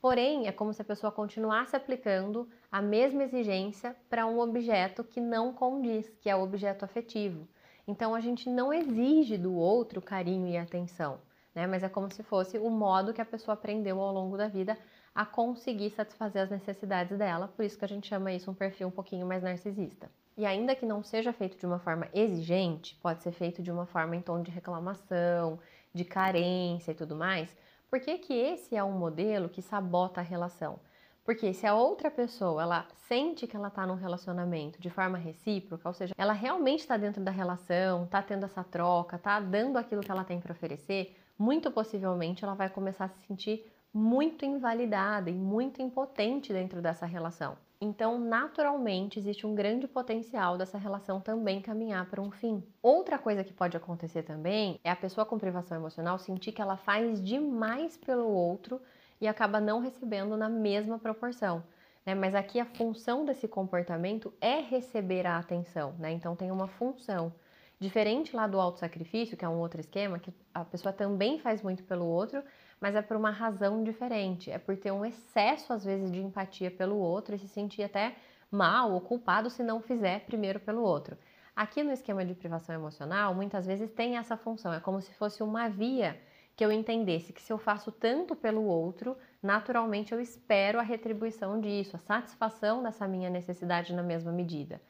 Porém, 0.00 0.46
é 0.46 0.52
como 0.52 0.72
se 0.72 0.82
a 0.82 0.84
pessoa 0.84 1.10
continuasse 1.10 1.74
aplicando 1.74 2.48
a 2.70 2.82
mesma 2.82 3.24
exigência 3.24 3.96
para 4.08 4.26
um 4.26 4.38
objeto 4.38 5.02
que 5.02 5.20
não 5.20 5.52
condiz, 5.52 6.08
que 6.20 6.28
é 6.28 6.36
o 6.36 6.42
objeto 6.42 6.84
afetivo. 6.84 7.48
Então, 7.88 8.14
a 8.14 8.20
gente 8.20 8.50
não 8.50 8.72
exige 8.72 9.38
do 9.38 9.54
outro 9.54 10.02
carinho 10.02 10.48
e 10.48 10.56
atenção, 10.56 11.18
né? 11.54 11.66
Mas 11.66 11.82
é 11.82 11.88
como 11.88 12.12
se 12.12 12.22
fosse 12.22 12.58
o 12.58 12.68
modo 12.68 13.14
que 13.14 13.20
a 13.20 13.24
pessoa 13.24 13.54
aprendeu 13.54 14.00
ao 14.00 14.12
longo 14.12 14.36
da 14.36 14.48
vida 14.48 14.76
a 15.14 15.24
conseguir 15.24 15.90
satisfazer 15.90 16.42
as 16.42 16.50
necessidades 16.50 17.16
dela, 17.16 17.48
por 17.48 17.64
isso 17.64 17.78
que 17.78 17.84
a 17.86 17.88
gente 17.88 18.06
chama 18.06 18.30
isso 18.32 18.50
um 18.50 18.54
perfil 18.54 18.88
um 18.88 18.90
pouquinho 18.90 19.26
mais 19.26 19.42
narcisista. 19.42 20.10
E 20.36 20.44
ainda 20.44 20.76
que 20.76 20.84
não 20.84 21.02
seja 21.02 21.32
feito 21.32 21.56
de 21.56 21.64
uma 21.64 21.78
forma 21.78 22.06
exigente, 22.12 22.94
pode 23.02 23.22
ser 23.22 23.32
feito 23.32 23.62
de 23.62 23.72
uma 23.72 23.86
forma 23.86 24.14
em 24.14 24.20
tom 24.20 24.42
de 24.42 24.50
reclamação, 24.50 25.58
de 25.96 26.04
carência 26.04 26.92
e 26.92 26.94
tudo 26.94 27.16
mais, 27.16 27.56
por 27.90 27.98
que, 28.00 28.18
que 28.18 28.34
esse 28.34 28.76
é 28.76 28.84
um 28.84 28.92
modelo 28.92 29.48
que 29.48 29.62
sabota 29.62 30.20
a 30.20 30.24
relação? 30.24 30.78
Porque 31.24 31.52
se 31.52 31.66
a 31.66 31.74
outra 31.74 32.08
pessoa 32.08 32.62
ela 32.62 32.86
sente 33.08 33.48
que 33.48 33.56
ela 33.56 33.66
está 33.66 33.84
num 33.84 33.96
relacionamento 33.96 34.80
de 34.80 34.90
forma 34.90 35.18
recíproca, 35.18 35.88
ou 35.88 35.94
seja, 35.94 36.14
ela 36.16 36.32
realmente 36.32 36.80
está 36.80 36.96
dentro 36.96 37.22
da 37.22 37.32
relação, 37.32 38.04
está 38.04 38.22
tendo 38.22 38.44
essa 38.44 38.62
troca, 38.62 39.16
está 39.16 39.40
dando 39.40 39.76
aquilo 39.76 40.02
que 40.02 40.10
ela 40.10 40.22
tem 40.22 40.40
para 40.40 40.52
oferecer, 40.52 41.16
muito 41.36 41.70
possivelmente 41.70 42.44
ela 42.44 42.54
vai 42.54 42.68
começar 42.68 43.06
a 43.06 43.08
se 43.08 43.26
sentir 43.26 43.64
muito 43.96 44.44
invalidada 44.44 45.30
e 45.30 45.32
muito 45.32 45.80
impotente 45.80 46.52
dentro 46.52 46.82
dessa 46.82 47.06
relação. 47.06 47.56
Então, 47.80 48.18
naturalmente, 48.18 49.18
existe 49.18 49.46
um 49.46 49.54
grande 49.54 49.88
potencial 49.88 50.58
dessa 50.58 50.76
relação 50.76 51.18
também 51.18 51.62
caminhar 51.62 52.04
para 52.10 52.20
um 52.20 52.30
fim. 52.30 52.62
Outra 52.82 53.18
coisa 53.18 53.42
que 53.42 53.54
pode 53.54 53.74
acontecer 53.74 54.22
também 54.22 54.78
é 54.84 54.90
a 54.90 54.96
pessoa 54.96 55.24
com 55.24 55.38
privação 55.38 55.78
emocional 55.78 56.18
sentir 56.18 56.52
que 56.52 56.60
ela 56.60 56.76
faz 56.76 57.22
demais 57.22 57.96
pelo 57.96 58.28
outro 58.28 58.82
e 59.18 59.26
acaba 59.26 59.60
não 59.60 59.80
recebendo 59.80 60.36
na 60.36 60.48
mesma 60.48 60.98
proporção. 60.98 61.64
Né? 62.04 62.14
Mas 62.14 62.34
aqui 62.34 62.60
a 62.60 62.66
função 62.66 63.24
desse 63.24 63.48
comportamento 63.48 64.30
é 64.42 64.60
receber 64.60 65.26
a 65.26 65.38
atenção, 65.38 65.94
né? 65.98 66.12
Então 66.12 66.36
tem 66.36 66.50
uma 66.50 66.68
função. 66.68 67.32
Diferente 67.78 68.34
lá 68.34 68.46
do 68.46 68.58
auto-sacrifício, 68.58 69.36
que 69.36 69.44
é 69.44 69.48
um 69.48 69.58
outro 69.58 69.80
esquema, 69.80 70.18
que 70.18 70.32
a 70.54 70.64
pessoa 70.64 70.92
também 70.92 71.38
faz 71.38 71.62
muito 71.62 71.84
pelo 71.84 72.06
outro, 72.06 72.42
mas 72.80 72.94
é 72.94 73.02
por 73.02 73.16
uma 73.16 73.30
razão 73.30 73.84
diferente. 73.84 74.50
É 74.50 74.58
por 74.58 74.76
ter 74.76 74.92
um 74.92 75.04
excesso, 75.04 75.72
às 75.72 75.84
vezes, 75.84 76.10
de 76.10 76.20
empatia 76.20 76.70
pelo 76.70 76.96
outro 76.96 77.34
e 77.34 77.38
se 77.38 77.48
sentir 77.48 77.82
até 77.82 78.16
mal 78.50 78.92
ou 78.92 79.00
culpado 79.00 79.50
se 79.50 79.62
não 79.62 79.80
fizer 79.82 80.20
primeiro 80.20 80.58
pelo 80.58 80.82
outro. 80.82 81.18
Aqui 81.54 81.82
no 81.82 81.92
esquema 81.92 82.24
de 82.24 82.34
privação 82.34 82.74
emocional, 82.74 83.34
muitas 83.34 83.66
vezes 83.66 83.90
tem 83.90 84.16
essa 84.16 84.36
função, 84.36 84.72
é 84.72 84.80
como 84.80 85.00
se 85.00 85.12
fosse 85.14 85.42
uma 85.42 85.68
via 85.68 86.18
que 86.54 86.64
eu 86.64 86.72
entendesse 86.72 87.32
que 87.32 87.42
se 87.42 87.52
eu 87.52 87.58
faço 87.58 87.92
tanto 87.92 88.34
pelo 88.34 88.64
outro, 88.64 89.16
naturalmente 89.42 90.12
eu 90.12 90.20
espero 90.20 90.78
a 90.78 90.82
retribuição 90.82 91.60
disso, 91.60 91.96
a 91.96 91.98
satisfação 91.98 92.82
dessa 92.82 93.06
minha 93.06 93.28
necessidade 93.28 93.92
na 93.94 94.02
mesma 94.02 94.32
medida. 94.32 94.80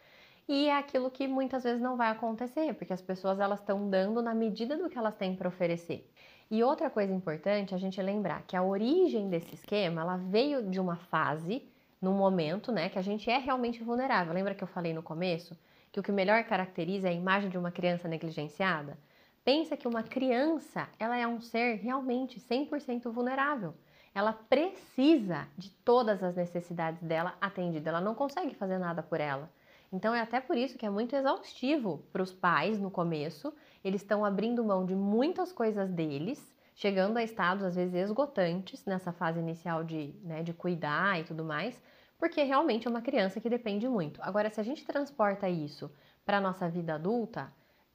E 0.49 0.69
é 0.69 0.77
aquilo 0.77 1.11
que 1.11 1.27
muitas 1.27 1.65
vezes 1.65 1.81
não 1.81 1.97
vai 1.97 2.09
acontecer, 2.11 2.73
porque 2.75 2.93
as 2.93 3.03
pessoas 3.03 3.41
elas 3.41 3.61
estão 3.61 3.91
dando 3.91 4.23
na 4.23 4.35
medida 4.35 4.77
do 4.77 4.89
que 4.89 4.97
elas 4.97 5.17
têm 5.17 5.35
para 5.35 5.49
oferecer. 5.49 6.09
E 6.49 6.63
outra 6.63 6.89
coisa 6.89 7.13
importante 7.13 7.75
a 7.75 7.79
gente 7.79 8.01
lembrar 8.01 8.43
que 8.43 8.57
a 8.57 8.63
origem 8.63 9.29
desse 9.29 9.55
esquema, 9.55 10.03
ela 10.03 10.17
veio 10.17 10.63
de 10.71 10.79
uma 10.79 10.97
fase, 10.97 11.69
num 12.01 12.15
momento, 12.15 12.71
né, 12.71 12.89
que 12.89 12.99
a 12.99 13.03
gente 13.03 13.29
é 13.29 13.39
realmente 13.39 13.83
vulnerável. 13.83 14.33
Lembra 14.33 14.55
que 14.55 14.63
eu 14.63 14.69
falei 14.69 14.93
no 14.93 15.03
começo 15.03 15.59
que 15.91 15.99
o 15.99 16.03
que 16.03 16.13
melhor 16.13 16.45
caracteriza 16.45 17.09
é 17.09 17.11
a 17.11 17.15
imagem 17.15 17.51
de 17.51 17.59
uma 17.59 17.73
criança 17.73 18.07
negligenciada? 18.07 18.99
Pensa 19.43 19.77
que 19.77 19.89
uma 19.89 20.03
criança, 20.03 20.89
ela 20.99 21.17
é 21.17 21.27
um 21.27 21.41
ser 21.41 21.77
realmente 21.77 22.39
100% 22.39 23.11
vulnerável. 23.11 23.75
Ela 24.15 24.33
precisa 24.33 25.49
de 25.57 25.71
todas 25.71 26.23
as 26.23 26.37
necessidades 26.37 27.03
dela 27.03 27.35
atendidas. 27.41 27.87
Ela 27.87 28.01
não 28.01 28.15
consegue 28.15 28.55
fazer 28.55 28.79
nada 28.79 29.03
por 29.03 29.21
ela. 29.21 29.51
Então 29.97 30.15
é 30.15 30.21
até 30.21 30.41
por 30.41 30.59
isso 30.59 30.77
que 30.77 30.85
é 30.85 30.91
muito 30.91 31.17
exaustivo 31.17 32.05
para 32.13 32.23
os 32.23 32.31
pais 32.31 32.79
no 32.79 32.91
começo. 32.91 33.51
Eles 33.83 34.03
estão 34.03 34.27
abrindo 34.27 34.63
mão 34.63 34.85
de 34.85 34.95
muitas 34.95 35.53
coisas 35.53 35.91
deles, 35.91 36.55
chegando 36.75 37.17
a 37.17 37.23
estados 37.23 37.65
às 37.65 37.75
vezes 37.75 37.95
esgotantes 37.95 38.85
nessa 38.85 39.11
fase 39.11 39.41
inicial 39.41 39.83
de, 39.83 40.15
né, 40.23 40.43
de 40.43 40.53
cuidar 40.53 41.19
e 41.19 41.25
tudo 41.25 41.43
mais, 41.43 41.81
porque 42.19 42.43
realmente 42.43 42.87
é 42.87 42.91
uma 42.91 43.01
criança 43.01 43.41
que 43.41 43.49
depende 43.49 43.89
muito. 43.89 44.21
Agora, 44.23 44.51
se 44.51 44.61
a 44.61 44.63
gente 44.63 44.85
transporta 44.85 45.49
isso 45.49 45.91
para 46.27 46.37
a 46.37 46.43
nossa 46.43 46.69
vida 46.69 46.95
adulta, 46.95 47.51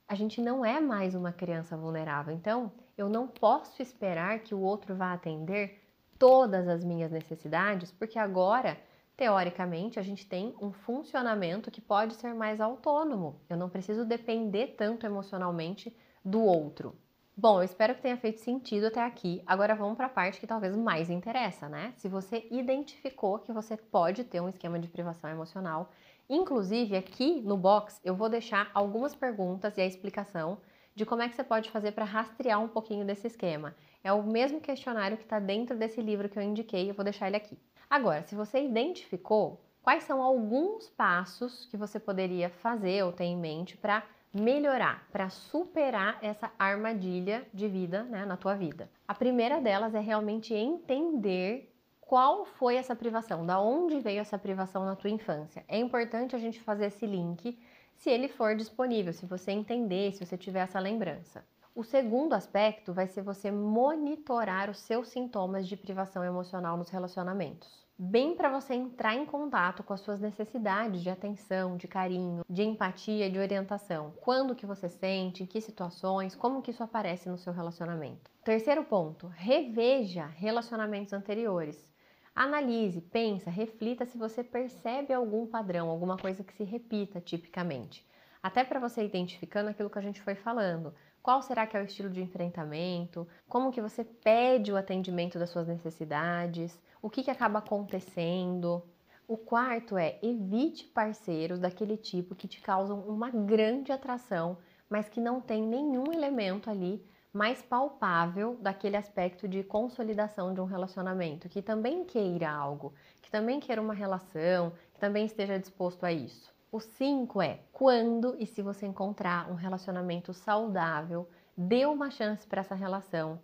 a 0.08 0.16
gente 0.16 0.40
não 0.40 0.64
é 0.64 0.80
mais 0.80 1.14
uma 1.14 1.32
criança 1.32 1.76
vulnerável. 1.76 2.34
Então, 2.34 2.72
eu 2.98 3.08
não 3.08 3.28
posso 3.28 3.80
esperar 3.80 4.40
que 4.40 4.56
o 4.56 4.60
outro 4.60 4.96
vá 4.96 5.12
atender 5.12 5.80
todas 6.18 6.66
as 6.66 6.84
minhas 6.84 7.12
necessidades, 7.12 7.92
porque 7.92 8.18
agora 8.18 8.76
teoricamente, 9.16 9.98
a 9.98 10.02
gente 10.02 10.26
tem 10.26 10.54
um 10.60 10.72
funcionamento 10.72 11.70
que 11.70 11.80
pode 11.80 12.14
ser 12.14 12.34
mais 12.34 12.60
autônomo. 12.60 13.40
Eu 13.48 13.56
não 13.56 13.68
preciso 13.68 14.04
depender 14.04 14.74
tanto 14.76 15.06
emocionalmente 15.06 15.94
do 16.24 16.42
outro. 16.42 16.96
Bom, 17.34 17.60
eu 17.60 17.64
espero 17.64 17.94
que 17.94 18.02
tenha 18.02 18.16
feito 18.16 18.40
sentido 18.40 18.86
até 18.86 19.00
aqui. 19.02 19.42
Agora 19.46 19.74
vamos 19.74 19.96
para 19.96 20.06
a 20.06 20.10
parte 20.10 20.38
que 20.38 20.46
talvez 20.46 20.76
mais 20.76 21.08
interessa, 21.08 21.66
né? 21.66 21.94
Se 21.96 22.06
você 22.06 22.46
identificou 22.50 23.38
que 23.38 23.52
você 23.52 23.74
pode 23.76 24.22
ter 24.24 24.40
um 24.40 24.48
esquema 24.50 24.78
de 24.78 24.86
privação 24.86 25.30
emocional, 25.30 25.90
inclusive 26.28 26.94
aqui 26.94 27.40
no 27.40 27.56
box 27.56 27.98
eu 28.04 28.14
vou 28.14 28.28
deixar 28.28 28.70
algumas 28.74 29.14
perguntas 29.14 29.78
e 29.78 29.80
a 29.80 29.86
explicação 29.86 30.58
de 30.94 31.06
como 31.06 31.22
é 31.22 31.28
que 31.28 31.34
você 31.34 31.42
pode 31.42 31.70
fazer 31.70 31.92
para 31.92 32.04
rastrear 32.04 32.60
um 32.62 32.68
pouquinho 32.68 33.04
desse 33.06 33.26
esquema. 33.26 33.74
É 34.04 34.12
o 34.12 34.22
mesmo 34.22 34.60
questionário 34.60 35.16
que 35.16 35.22
está 35.24 35.38
dentro 35.38 35.76
desse 35.76 36.02
livro 36.02 36.28
que 36.28 36.38
eu 36.38 36.42
indiquei, 36.42 36.90
eu 36.90 36.94
vou 36.94 37.04
deixar 37.04 37.28
ele 37.28 37.36
aqui. 37.36 37.56
Agora, 37.92 38.22
se 38.22 38.34
você 38.34 38.64
identificou, 38.64 39.60
quais 39.82 40.04
são 40.04 40.22
alguns 40.22 40.88
passos 40.88 41.66
que 41.66 41.76
você 41.76 42.00
poderia 42.00 42.48
fazer 42.48 43.04
ou 43.04 43.12
ter 43.12 43.24
em 43.24 43.36
mente 43.36 43.76
para 43.76 44.02
melhorar, 44.32 45.06
para 45.12 45.28
superar 45.28 46.16
essa 46.22 46.50
armadilha 46.58 47.46
de 47.52 47.68
vida 47.68 48.02
né, 48.04 48.24
na 48.24 48.34
tua 48.34 48.54
vida? 48.54 48.90
A 49.06 49.14
primeira 49.14 49.60
delas 49.60 49.94
é 49.94 50.00
realmente 50.00 50.54
entender 50.54 51.70
qual 52.00 52.46
foi 52.46 52.76
essa 52.76 52.96
privação, 52.96 53.44
da 53.44 53.60
onde 53.60 54.00
veio 54.00 54.20
essa 54.20 54.38
privação 54.38 54.86
na 54.86 54.96
tua 54.96 55.10
infância. 55.10 55.62
É 55.68 55.76
importante 55.76 56.34
a 56.34 56.38
gente 56.38 56.60
fazer 56.60 56.86
esse 56.86 57.04
link 57.04 57.58
se 57.94 58.08
ele 58.08 58.26
for 58.26 58.56
disponível, 58.56 59.12
se 59.12 59.26
você 59.26 59.52
entender, 59.52 60.12
se 60.12 60.24
você 60.24 60.38
tiver 60.38 60.60
essa 60.60 60.80
lembrança. 60.80 61.44
O 61.74 61.82
segundo 61.82 62.34
aspecto 62.34 62.92
vai 62.92 63.06
ser 63.06 63.22
você 63.22 63.50
monitorar 63.50 64.68
os 64.68 64.78
seus 64.78 65.08
sintomas 65.08 65.66
de 65.66 65.76
privação 65.76 66.22
emocional 66.22 66.76
nos 66.76 66.90
relacionamentos 66.90 67.82
bem 68.04 68.34
para 68.34 68.48
você 68.48 68.74
entrar 68.74 69.14
em 69.14 69.24
contato 69.24 69.84
com 69.84 69.92
as 69.92 70.00
suas 70.00 70.20
necessidades 70.20 71.02
de 71.02 71.08
atenção, 71.08 71.76
de 71.76 71.86
carinho, 71.86 72.44
de 72.50 72.62
empatia, 72.62 73.30
de 73.30 73.38
orientação. 73.38 74.12
Quando 74.20 74.56
que 74.56 74.66
você 74.66 74.88
sente, 74.88 75.44
em 75.44 75.46
que 75.46 75.60
situações, 75.60 76.34
como 76.34 76.60
que 76.62 76.72
isso 76.72 76.82
aparece 76.82 77.28
no 77.28 77.38
seu 77.38 77.52
relacionamento. 77.52 78.28
Terceiro 78.44 78.82
ponto, 78.82 79.28
reveja 79.28 80.26
relacionamentos 80.26 81.12
anteriores. 81.12 81.88
Analise, 82.34 83.00
pensa, 83.00 83.50
reflita 83.50 84.04
se 84.04 84.18
você 84.18 84.42
percebe 84.42 85.12
algum 85.12 85.46
padrão, 85.46 85.88
alguma 85.88 86.16
coisa 86.16 86.42
que 86.42 86.54
se 86.54 86.64
repita 86.64 87.20
tipicamente. 87.20 88.04
Até 88.42 88.64
para 88.64 88.80
você 88.80 89.04
identificando 89.04 89.70
aquilo 89.70 89.90
que 89.90 89.98
a 89.98 90.02
gente 90.02 90.20
foi 90.20 90.34
falando. 90.34 90.92
Qual 91.22 91.40
será 91.40 91.68
que 91.68 91.76
é 91.76 91.80
o 91.80 91.84
estilo 91.84 92.10
de 92.10 92.20
enfrentamento? 92.20 93.28
Como 93.48 93.70
que 93.70 93.80
você 93.80 94.02
pede 94.02 94.72
o 94.72 94.76
atendimento 94.76 95.38
das 95.38 95.50
suas 95.50 95.68
necessidades? 95.68 96.80
O 97.00 97.08
que, 97.08 97.22
que 97.22 97.30
acaba 97.30 97.60
acontecendo? 97.60 98.82
O 99.28 99.36
quarto 99.36 99.96
é 99.96 100.18
evite 100.20 100.84
parceiros 100.84 101.60
daquele 101.60 101.96
tipo 101.96 102.34
que 102.34 102.48
te 102.48 102.60
causam 102.60 102.98
uma 103.02 103.30
grande 103.30 103.92
atração, 103.92 104.58
mas 104.90 105.08
que 105.08 105.20
não 105.20 105.40
tem 105.40 105.62
nenhum 105.62 106.12
elemento 106.12 106.68
ali 106.68 107.06
mais 107.32 107.62
palpável 107.62 108.58
daquele 108.60 108.96
aspecto 108.96 109.46
de 109.46 109.62
consolidação 109.62 110.52
de 110.52 110.60
um 110.60 110.64
relacionamento, 110.64 111.48
que 111.48 111.62
também 111.62 112.04
queira 112.04 112.50
algo, 112.50 112.92
que 113.22 113.30
também 113.30 113.60
queira 113.60 113.80
uma 113.80 113.94
relação, 113.94 114.72
que 114.92 114.98
também 114.98 115.24
esteja 115.24 115.56
disposto 115.56 116.04
a 116.04 116.12
isso. 116.12 116.51
O 116.72 116.80
5 116.80 117.42
é 117.42 117.60
quando 117.70 118.34
e 118.38 118.46
se 118.46 118.62
você 118.62 118.86
encontrar 118.86 119.50
um 119.50 119.54
relacionamento 119.54 120.32
saudável, 120.32 121.28
dê 121.54 121.84
uma 121.84 122.10
chance 122.10 122.46
para 122.46 122.62
essa 122.62 122.74
relação. 122.74 123.38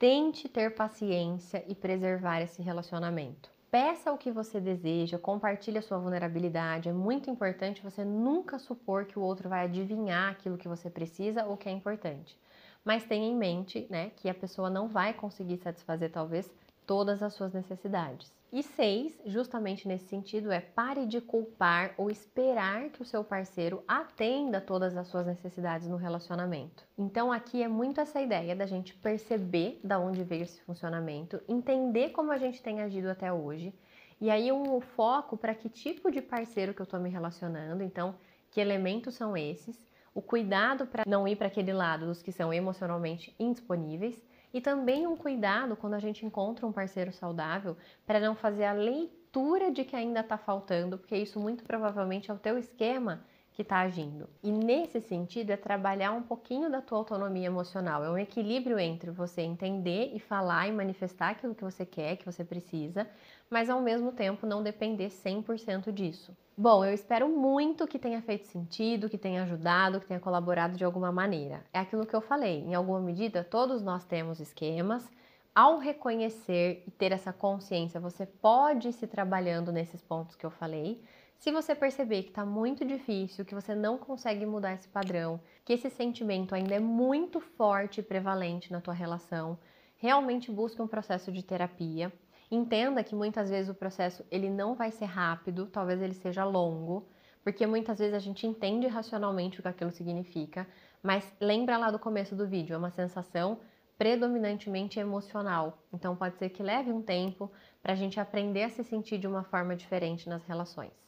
Tente 0.00 0.48
ter 0.48 0.74
paciência 0.74 1.64
e 1.68 1.76
preservar 1.76 2.40
esse 2.40 2.60
relacionamento. 2.60 3.52
Peça 3.70 4.12
o 4.12 4.18
que 4.18 4.32
você 4.32 4.60
deseja, 4.60 5.16
compartilhe 5.16 5.78
a 5.78 5.82
sua 5.82 6.00
vulnerabilidade. 6.00 6.88
É 6.88 6.92
muito 6.92 7.30
importante 7.30 7.84
você 7.84 8.04
nunca 8.04 8.58
supor 8.58 9.04
que 9.04 9.16
o 9.16 9.22
outro 9.22 9.48
vai 9.48 9.64
adivinhar 9.64 10.32
aquilo 10.32 10.58
que 10.58 10.66
você 10.66 10.90
precisa 10.90 11.44
ou 11.44 11.56
que 11.56 11.68
é 11.68 11.72
importante. 11.72 12.36
Mas 12.84 13.04
tenha 13.04 13.28
em 13.28 13.36
mente, 13.36 13.86
né, 13.88 14.10
que 14.16 14.28
a 14.28 14.34
pessoa 14.34 14.68
não 14.68 14.88
vai 14.88 15.14
conseguir 15.14 15.58
satisfazer 15.58 16.10
talvez 16.10 16.52
todas 16.86 17.22
as 17.22 17.34
suas 17.34 17.52
necessidades. 17.52 18.30
E 18.52 18.62
seis, 18.62 19.18
justamente 19.24 19.88
nesse 19.88 20.04
sentido, 20.08 20.52
é 20.52 20.60
pare 20.60 21.06
de 21.06 21.22
culpar 21.22 21.94
ou 21.96 22.10
esperar 22.10 22.90
que 22.90 23.00
o 23.00 23.04
seu 23.04 23.24
parceiro 23.24 23.82
atenda 23.88 24.60
todas 24.60 24.94
as 24.94 25.08
suas 25.08 25.26
necessidades 25.26 25.88
no 25.88 25.96
relacionamento. 25.96 26.84
Então 26.98 27.32
aqui 27.32 27.62
é 27.62 27.68
muito 27.68 27.98
essa 27.98 28.20
ideia 28.20 28.54
da 28.54 28.66
gente 28.66 28.94
perceber 28.94 29.80
da 29.82 29.98
onde 29.98 30.22
veio 30.22 30.42
esse 30.42 30.60
funcionamento, 30.62 31.40
entender 31.48 32.10
como 32.10 32.30
a 32.30 32.36
gente 32.36 32.62
tem 32.62 32.82
agido 32.82 33.08
até 33.08 33.32
hoje, 33.32 33.74
e 34.20 34.30
aí 34.30 34.52
um 34.52 34.80
foco 34.82 35.36
para 35.36 35.54
que 35.54 35.70
tipo 35.70 36.10
de 36.10 36.20
parceiro 36.20 36.74
que 36.74 36.82
eu 36.82 36.84
estou 36.84 37.00
me 37.00 37.08
relacionando, 37.08 37.82
então 37.82 38.14
que 38.50 38.60
elementos 38.60 39.14
são 39.14 39.34
esses, 39.34 39.88
o 40.14 40.20
cuidado 40.20 40.86
para 40.86 41.04
não 41.06 41.26
ir 41.26 41.36
para 41.36 41.46
aquele 41.46 41.72
lado 41.72 42.04
dos 42.04 42.22
que 42.22 42.30
são 42.30 42.52
emocionalmente 42.52 43.34
indisponíveis 43.38 44.22
e 44.52 44.60
também 44.60 45.06
um 45.06 45.16
cuidado 45.16 45.76
quando 45.76 45.94
a 45.94 45.98
gente 45.98 46.26
encontra 46.26 46.66
um 46.66 46.72
parceiro 46.72 47.12
saudável 47.12 47.76
para 48.06 48.20
não 48.20 48.34
fazer 48.34 48.64
a 48.64 48.72
leitura 48.72 49.70
de 49.70 49.84
que 49.84 49.96
ainda 49.96 50.20
está 50.20 50.36
faltando, 50.36 50.98
porque 50.98 51.16
isso 51.16 51.40
muito 51.40 51.64
provavelmente 51.64 52.30
é 52.30 52.34
o 52.34 52.38
teu 52.38 52.58
esquema 52.58 53.24
que 53.52 53.62
está 53.62 53.80
agindo. 53.80 54.28
E 54.42 54.50
nesse 54.50 55.00
sentido 55.00 55.50
é 55.50 55.56
trabalhar 55.56 56.12
um 56.12 56.22
pouquinho 56.22 56.70
da 56.70 56.80
tua 56.80 56.98
autonomia 56.98 57.46
emocional, 57.46 58.02
é 58.02 58.10
um 58.10 58.18
equilíbrio 58.18 58.78
entre 58.78 59.10
você 59.10 59.42
entender 59.42 60.10
e 60.14 60.18
falar 60.18 60.68
e 60.68 60.72
manifestar 60.72 61.30
aquilo 61.30 61.54
que 61.54 61.64
você 61.64 61.84
quer, 61.84 62.16
que 62.16 62.24
você 62.24 62.44
precisa, 62.44 63.06
mas 63.50 63.68
ao 63.68 63.80
mesmo 63.80 64.12
tempo 64.12 64.46
não 64.46 64.62
depender 64.62 65.08
100% 65.08 65.92
disso. 65.92 66.34
Bom, 66.56 66.84
eu 66.84 66.92
espero 66.92 67.28
muito 67.28 67.86
que 67.86 67.98
tenha 67.98 68.22
feito 68.22 68.46
sentido, 68.46 69.08
que 69.08 69.18
tenha 69.18 69.42
ajudado, 69.42 70.00
que 70.00 70.06
tenha 70.06 70.20
colaborado 70.20 70.76
de 70.76 70.84
alguma 70.84 71.12
maneira. 71.12 71.64
É 71.72 71.78
aquilo 71.78 72.06
que 72.06 72.14
eu 72.14 72.20
falei, 72.20 72.60
em 72.60 72.74
alguma 72.74 73.00
medida 73.00 73.44
todos 73.44 73.82
nós 73.82 74.04
temos 74.04 74.40
esquemas. 74.40 75.10
Ao 75.54 75.76
reconhecer 75.76 76.82
e 76.86 76.90
ter 76.90 77.12
essa 77.12 77.30
consciência, 77.30 78.00
você 78.00 78.24
pode 78.24 78.88
ir 78.88 78.92
se 78.92 79.06
trabalhando 79.06 79.70
nesses 79.70 80.00
pontos 80.00 80.34
que 80.34 80.46
eu 80.46 80.50
falei. 80.50 81.02
Se 81.42 81.50
você 81.50 81.74
perceber 81.74 82.22
que 82.22 82.28
está 82.28 82.46
muito 82.46 82.84
difícil, 82.84 83.44
que 83.44 83.52
você 83.52 83.74
não 83.74 83.98
consegue 83.98 84.46
mudar 84.46 84.74
esse 84.74 84.86
padrão, 84.86 85.40
que 85.64 85.72
esse 85.72 85.90
sentimento 85.90 86.54
ainda 86.54 86.76
é 86.76 86.78
muito 86.78 87.40
forte 87.40 87.98
e 87.98 88.02
prevalente 88.04 88.70
na 88.70 88.80
tua 88.80 88.94
relação, 88.94 89.58
realmente 89.96 90.52
busque 90.52 90.80
um 90.80 90.86
processo 90.86 91.32
de 91.32 91.42
terapia. 91.42 92.12
Entenda 92.48 93.02
que 93.02 93.16
muitas 93.16 93.50
vezes 93.50 93.68
o 93.68 93.74
processo 93.74 94.24
ele 94.30 94.48
não 94.48 94.76
vai 94.76 94.92
ser 94.92 95.06
rápido, 95.06 95.66
talvez 95.66 96.00
ele 96.00 96.14
seja 96.14 96.44
longo, 96.44 97.08
porque 97.42 97.66
muitas 97.66 97.98
vezes 97.98 98.14
a 98.14 98.20
gente 98.20 98.46
entende 98.46 98.86
racionalmente 98.86 99.58
o 99.58 99.62
que 99.64 99.68
aquilo 99.68 99.90
significa, 99.90 100.64
mas 101.02 101.28
lembra 101.40 101.76
lá 101.76 101.90
do 101.90 101.98
começo 101.98 102.36
do 102.36 102.46
vídeo, 102.46 102.74
é 102.74 102.78
uma 102.78 102.92
sensação 102.92 103.58
predominantemente 103.98 105.00
emocional. 105.00 105.82
Então 105.92 106.14
pode 106.14 106.38
ser 106.38 106.50
que 106.50 106.62
leve 106.62 106.92
um 106.92 107.02
tempo 107.02 107.50
para 107.82 107.94
a 107.94 107.96
gente 107.96 108.20
aprender 108.20 108.62
a 108.62 108.70
se 108.70 108.84
sentir 108.84 109.18
de 109.18 109.26
uma 109.26 109.42
forma 109.42 109.74
diferente 109.74 110.28
nas 110.28 110.44
relações. 110.44 111.01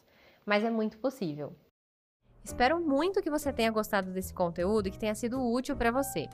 Mas 0.44 0.64
é 0.64 0.70
muito 0.70 0.98
possível. 0.98 1.54
Espero 2.44 2.78
muito 2.78 3.22
que 3.22 3.30
você 3.30 3.52
tenha 3.52 3.70
gostado 3.70 4.10
desse 4.10 4.34
conteúdo 4.34 4.86
e 4.86 4.90
que 4.90 4.98
tenha 4.98 5.14
sido 5.14 5.42
útil 5.42 5.74
para 5.74 5.90
você. 5.90 6.28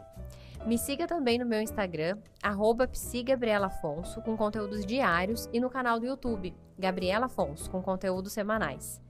Me 0.66 0.76
siga 0.76 1.06
também 1.06 1.38
no 1.38 1.46
meu 1.46 1.62
Instagram, 1.62 2.18
arroba 2.42 2.90
Afonso, 3.64 4.20
com 4.22 4.36
conteúdos 4.36 4.84
diários, 4.84 5.48
e 5.52 5.60
no 5.60 5.70
canal 5.70 6.00
do 6.00 6.06
YouTube, 6.06 6.54
Gabriela 6.78 7.26
Afonso, 7.26 7.70
com 7.70 7.80
conteúdos 7.80 8.32
semanais. 8.32 9.00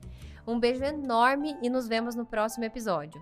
Um 0.47 0.59
beijo 0.59 0.83
enorme 0.83 1.57
e 1.61 1.69
nos 1.69 1.87
vemos 1.87 2.15
no 2.15 2.25
próximo 2.25 2.65
episódio. 2.65 3.21